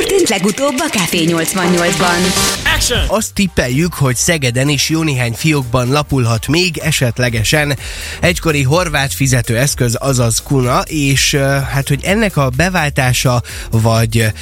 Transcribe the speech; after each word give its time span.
történt 0.00 0.28
legutóbb 0.28 0.78
a 0.78 0.88
Café 0.88 1.24
88-ban? 1.28 2.69
Action! 2.80 3.04
Azt 3.06 3.34
tippeljük, 3.34 3.94
hogy 3.94 4.16
Szegeden 4.16 4.68
is 4.68 4.88
jó 4.88 5.02
néhány 5.02 5.32
fiókban 5.32 5.88
lapulhat 5.88 6.46
még 6.46 6.78
esetlegesen 6.78 7.76
egykori 8.20 8.62
horvát 8.62 9.12
fizetőeszköz, 9.12 9.96
azaz 9.98 10.42
kuna, 10.42 10.80
és 10.80 11.34
hát, 11.72 11.88
hogy 11.88 12.04
ennek 12.04 12.36
a 12.36 12.48
beváltása 12.48 13.42
vagy 13.70 14.32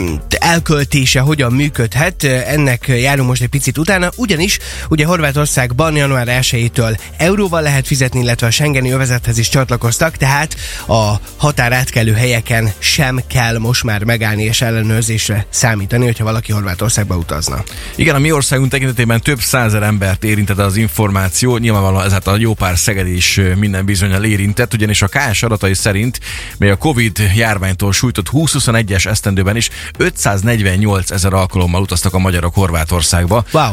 mm, 0.00 0.14
elköltése 0.28 1.20
hogyan 1.20 1.52
működhet, 1.52 2.24
ennek 2.24 2.84
járunk 2.88 3.28
most 3.28 3.42
egy 3.42 3.48
picit 3.48 3.78
utána, 3.78 4.10
ugyanis 4.16 4.58
ugye 4.88 5.06
Horvátországban 5.06 5.96
január 5.96 6.26
1-től 6.30 6.98
euróval 7.16 7.62
lehet 7.62 7.86
fizetni, 7.86 8.20
illetve 8.20 8.46
a 8.46 8.50
Schengeni 8.50 8.90
övezethez 8.90 9.38
is 9.38 9.48
csatlakoztak, 9.48 10.16
tehát 10.16 10.56
a 10.86 11.14
határátkelő 11.36 12.12
helyeken 12.12 12.72
sem 12.78 13.20
kell 13.26 13.58
most 13.58 13.84
már 13.84 14.04
megállni 14.04 14.42
és 14.42 14.60
ellenőrzésre 14.60 15.46
számítani, 15.50 16.04
hogyha 16.04 16.24
valaki 16.24 16.52
Horvátországba 16.52 17.16
utazna. 17.16 17.64
Igen, 17.94 18.14
a 18.14 18.18
mi 18.18 18.32
országunk 18.32 18.70
tekintetében 18.70 19.20
több 19.20 19.40
százer 19.40 19.82
embert 19.82 20.24
érintett 20.24 20.58
az 20.58 20.76
információ, 20.76 21.56
nyilvánvalóan 21.56 22.04
ezáltal 22.04 22.40
jó 22.40 22.54
pár 22.54 22.78
Szeged 22.78 23.06
is 23.06 23.40
minden 23.56 23.84
bizonyal 23.84 24.24
érintett, 24.24 24.74
ugyanis 24.74 25.02
a 25.02 25.08
KS 25.08 25.42
adatai 25.42 25.74
szerint, 25.74 26.20
mely 26.58 26.70
a 26.70 26.76
Covid 26.76 27.30
járványtól 27.34 27.92
sújtott 27.92 28.26
2021-es 28.32 29.06
esztendőben 29.06 29.56
is 29.56 29.70
548 29.98 31.10
ezer 31.10 31.32
alkalommal 31.32 31.80
utaztak 31.80 32.14
a 32.14 32.18
magyarok 32.18 32.54
Horvátországba. 32.54 33.44
Wow. 33.52 33.72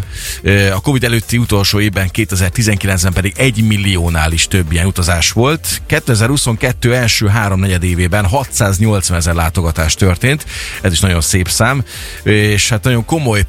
A 0.72 0.82
Covid 0.82 1.04
előtti 1.04 1.38
utolsó 1.38 1.80
évben, 1.80 2.10
2019-ben 2.14 3.14
pedig 3.14 3.34
egy 3.38 3.64
milliónál 3.64 4.32
is 4.32 4.48
több 4.48 4.72
ilyen 4.72 4.86
utazás 4.86 5.32
volt. 5.32 5.82
2022 5.86 6.96
első 6.96 7.28
három 7.28 7.60
negyed 7.60 7.84
évében 7.84 8.26
680 8.26 9.18
ezer 9.18 9.34
látogatás 9.34 9.96
történt, 9.96 10.46
ez 10.82 10.92
is 10.92 11.00
nagyon 11.00 11.22
szép 11.22 11.50
szám, 11.50 11.84
és 12.24 12.70
hát 12.70 12.84
nagyon 12.84 13.06
komoly 13.06 13.42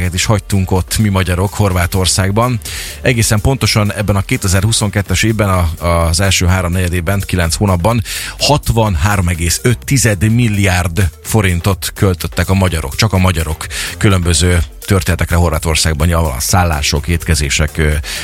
pénzösszegeket 0.00 0.14
is 0.14 0.24
hagytunk 0.24 0.70
ott 0.70 0.98
mi 0.98 1.08
magyarok 1.08 1.54
Horvátországban. 1.54 2.60
Egészen 3.02 3.40
pontosan 3.40 3.92
ebben 3.92 4.16
a 4.16 4.20
2022-es 4.20 5.24
évben, 5.24 5.48
a, 5.48 5.84
az 6.08 6.20
első 6.20 6.46
három 6.46 6.72
negyedében, 6.72 7.22
9 7.26 7.54
hónapban 7.54 8.02
63,5 8.38 10.34
milliárd 10.34 11.10
forintot 11.22 11.92
költöttek 11.94 12.48
a 12.48 12.54
magyarok, 12.54 12.96
csak 12.96 13.12
a 13.12 13.18
magyarok 13.18 13.66
különböző 13.98 14.58
történetekre 14.86 15.36
Horvátországban, 15.36 16.12
a 16.12 16.40
szállások, 16.40 17.08
étkezések, 17.08 17.80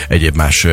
egyéb 0.09 0.37
más 0.37 0.67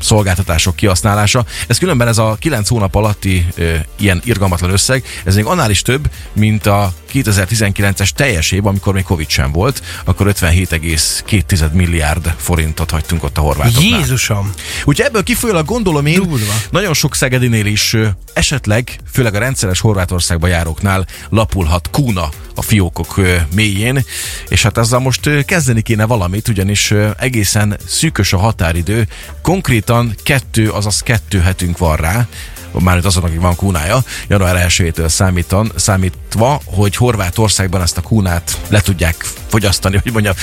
szolgáltatások 0.00 0.76
kihasználása. 0.76 1.44
Ez 1.66 1.78
különben 1.78 2.08
ez 2.08 2.18
a 2.18 2.36
9 2.40 2.68
hónap 2.68 2.94
alatti 2.94 3.46
ö, 3.54 3.74
ilyen 3.98 4.20
irgalmatlan 4.24 4.70
összeg, 4.70 5.04
ez 5.24 5.34
még 5.34 5.44
annál 5.44 5.70
is 5.70 5.82
több, 5.82 6.10
mint 6.32 6.66
a 6.66 6.92
2019-es 7.12 8.08
teljes 8.08 8.52
év, 8.52 8.66
amikor 8.66 8.94
még 8.94 9.04
Covid 9.04 9.28
sem 9.28 9.52
volt, 9.52 9.82
akkor 10.04 10.32
57,2 10.32 11.72
milliárd 11.72 12.34
forintot 12.36 12.90
hagytunk 12.90 13.24
ott 13.24 13.38
a 13.38 13.40
horvátoknál. 13.40 13.98
Jézusom! 13.98 14.52
Úgyhogy 14.84 15.06
ebből 15.06 15.22
kifolyólag 15.22 15.66
gondolom 15.66 16.06
én, 16.06 16.22
Durva. 16.22 16.54
nagyon 16.70 16.94
sok 16.94 17.14
Szegedinél 17.14 17.66
is 17.66 17.96
esetleg, 18.32 18.98
főleg 19.12 19.34
a 19.34 19.38
rendszeres 19.38 19.80
Horvátországba 19.80 20.46
járóknál 20.46 21.06
lapulhat 21.28 21.90
kúna 21.90 22.28
a 22.54 22.62
fiókok 22.62 23.20
mélyén, 23.54 24.04
és 24.48 24.62
hát 24.62 24.78
ezzel 24.78 24.98
most 24.98 25.44
kezdeni 25.44 25.82
kéne 25.82 26.04
valamit, 26.04 26.48
ugyanis 26.48 26.94
egészen 27.18 27.76
szűkös 27.86 28.32
a 28.32 28.38
határidő, 28.38 29.08
konkrétan 29.90 30.14
kettő, 30.22 30.70
azaz 30.70 31.00
kettő 31.00 31.38
hetünk 31.38 31.78
van 31.78 31.96
rá, 31.96 32.28
mármint 32.72 33.06
azon, 33.06 33.24
akik 33.24 33.40
van 33.40 33.56
kúnája, 33.56 34.04
január 34.28 34.66
1-től 34.68 35.08
számítan, 35.08 35.72
számítva, 35.76 36.60
hogy 36.64 36.96
Horvátországban 36.96 37.82
ezt 37.82 37.96
a 37.96 38.00
kúnát 38.00 38.58
le 38.68 38.80
tudják 38.80 39.26
fogyasztani, 39.48 40.00
hogy 40.02 40.12
mondjam, 40.12 40.34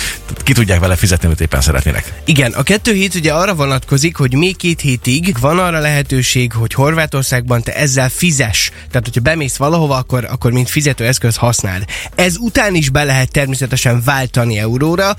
ki 0.44 0.54
tudják 0.54 0.80
vele 0.80 0.96
fizetni, 0.96 1.26
amit 1.26 1.42
éppen 1.42 1.62
szeretnének. 1.62 2.14
Igen, 2.26 2.52
a 2.52 2.64
kettő 2.64 2.94
hét 2.94 3.16
ugye 3.16 3.34
arra 3.34 3.56
vonatkozik, 3.56 4.16
hogy 4.16 4.34
még 4.34 4.56
két 4.56 4.82
hétig 4.82 5.36
van 5.40 5.60
arra 5.60 5.80
lehetőség, 5.80 6.52
hogy 6.52 6.74
Horvátországban 6.74 7.64
te 7.64 7.76
ezzel 7.76 8.10
fizes. 8.10 8.72
Tehát, 8.92 9.06
hogyha 9.06 9.22
bemész 9.22 9.56
valahova, 9.56 9.96
akkor, 9.96 10.26
akkor 10.26 10.52
mint 10.52 10.70
fizetőeszköz 10.70 11.36
használd. 11.36 11.86
Ez 12.16 12.36
után 12.38 12.76
is 12.76 12.90
be 12.90 13.04
lehet 13.04 13.32
természetesen 13.32 14.02
váltani 14.06 14.58
euróra, 14.58 15.16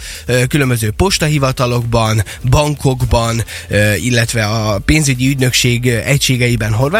különböző 0.49 0.91
postahivatalokban, 0.91 2.25
bankokban, 2.51 3.45
illetve 3.97 4.47
a 4.47 4.79
pénzügyi 4.79 5.29
ügynökség 5.29 5.87
egységeiben 5.87 6.73
Horvátországban, 6.73 6.97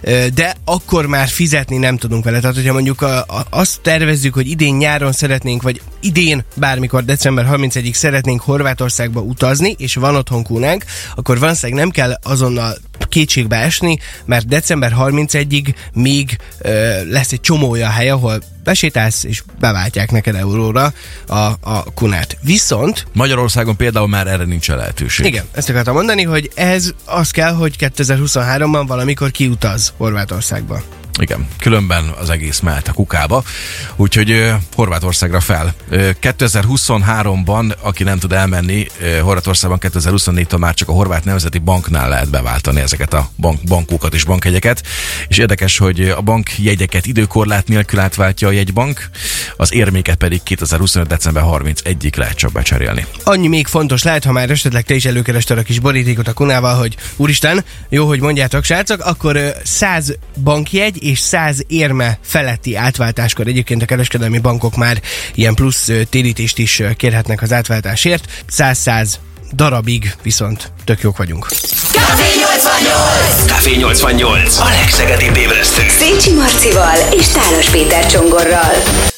ö, 0.00 0.26
de 0.34 0.54
akkor 0.64 1.06
már 1.06 1.28
fizetni 1.28 1.76
nem 1.76 1.96
tudunk 1.96 2.24
vele. 2.24 2.40
Tehát, 2.40 2.56
hogyha 2.56 2.72
mondjuk 2.72 3.02
a, 3.02 3.26
azt 3.50 3.80
tervezzük, 3.80 4.34
hogy 4.34 4.50
idén 4.50 4.74
nyáron 4.74 5.12
szeretnénk, 5.12 5.62
vagy 5.62 5.80
idén 6.00 6.44
bármikor 6.54 7.04
december 7.04 7.46
31-ig 7.50 7.92
szeretnénk 7.92 8.40
Horvátországba 8.40 9.20
utazni, 9.20 9.74
és 9.78 9.94
van 9.94 10.16
otthon 10.16 10.42
kúnánk, 10.42 10.84
akkor 11.14 11.38
valószínűleg 11.38 11.82
nem 11.82 11.90
kell 11.90 12.18
azonnal 12.22 12.76
kétségbe 13.08 13.56
esni, 13.56 13.98
mert 14.24 14.46
december 14.46 14.94
31-ig 14.98 15.74
még 15.92 16.36
ö, 16.58 17.04
lesz 17.10 17.32
egy 17.32 17.40
csomó 17.40 17.70
olyan 17.70 17.90
hely, 17.90 18.10
ahol 18.10 18.42
besétálsz, 18.66 19.24
és 19.24 19.42
beváltják 19.60 20.10
neked 20.10 20.34
euróra 20.34 20.92
a, 21.26 21.34
a 21.60 21.84
kunát. 21.94 22.36
Viszont 22.40 23.06
Magyarországon 23.12 23.76
például 23.76 24.08
már 24.08 24.26
erre 24.26 24.44
nincs 24.44 24.68
lehetőség. 24.68 25.26
igen, 25.26 25.44
ezt 25.52 25.68
akartam 25.68 25.94
mondani, 25.94 26.22
hogy 26.22 26.50
ez 26.54 26.90
az 27.04 27.30
kell, 27.30 27.52
hogy 27.52 27.76
2023-ban 27.78 28.84
valamikor 28.86 29.30
kiutaz 29.30 29.92
Horvátországba. 29.96 30.82
Igen, 31.18 31.48
különben 31.58 32.14
az 32.20 32.30
egész 32.30 32.60
mehet 32.60 32.88
a 32.88 32.92
kukába. 32.92 33.42
Úgyhogy 33.96 34.52
Horvátországra 34.74 35.40
fel. 35.40 35.74
Ö, 35.88 36.10
2023-ban, 36.22 37.76
aki 37.80 38.02
nem 38.02 38.18
tud 38.18 38.32
elmenni, 38.32 38.86
Horvátországban 39.20 39.78
2024-től 39.82 40.58
már 40.58 40.74
csak 40.74 40.88
a 40.88 40.92
Horvát 40.92 41.24
Nemzeti 41.24 41.58
Banknál 41.58 42.08
lehet 42.08 42.30
beváltani 42.30 42.80
ezeket 42.80 43.14
a 43.14 43.30
bank, 43.36 43.60
bankókat 43.64 44.14
és 44.14 44.24
bankjegyeket. 44.24 44.82
És 45.28 45.38
érdekes, 45.38 45.78
hogy 45.78 46.00
a 46.08 46.20
bankjegyeket 46.20 47.06
időkorlát 47.06 47.68
nélkül 47.68 48.00
átváltja 48.00 48.48
a 48.48 48.50
jegybank, 48.50 49.08
az 49.56 49.72
érméket 49.72 50.16
pedig 50.16 50.42
2025. 50.42 51.08
december 51.08 51.42
31-ig 51.46 52.16
lehet 52.16 52.36
csak 52.36 52.52
becserélni. 52.52 53.06
Annyi 53.24 53.48
még 53.48 53.66
fontos 53.66 54.02
lehet, 54.02 54.24
ha 54.24 54.32
már 54.32 54.50
esetleg 54.50 54.84
te 54.84 54.94
is 54.94 55.04
előkerested 55.04 55.58
a 55.58 55.62
kis 55.62 55.78
borítékot 55.78 56.28
a 56.28 56.32
kunával, 56.32 56.74
hogy 56.74 56.96
úristen, 57.16 57.64
jó, 57.88 58.06
hogy 58.06 58.20
mondjátok 58.20 58.64
srácok, 58.64 59.04
akkor 59.04 59.36
ö, 59.36 59.48
100 59.64 60.16
bankjegy 60.42 61.04
és 61.06 61.18
100 61.18 61.64
érme 61.66 62.18
feletti 62.22 62.76
átváltáskor 62.76 63.46
egyébként 63.46 63.82
a 63.82 63.86
kereskedelmi 63.86 64.38
bankok 64.38 64.76
már 64.76 65.00
ilyen 65.34 65.54
plusz 65.54 65.90
térítést 66.10 66.58
is 66.58 66.82
kérhetnek 66.96 67.42
az 67.42 67.52
átváltásért. 67.52 68.44
100-100 68.56 69.08
darabig 69.52 70.14
viszont 70.22 70.72
tök 70.84 71.00
jók 71.00 71.16
vagyunk. 71.16 71.46
Café 71.92 72.38
88! 72.38 73.46
Café 73.46 73.76
88. 73.76 74.58
A 74.58 74.68
legszegedibb 74.68 75.36
ébresztő. 75.36 75.82
Szécsi 75.88 76.34
Marcival 76.34 76.96
és 77.18 77.26
Tálos 77.26 77.70
Péter 77.70 78.06
Csongorral. 78.06 79.14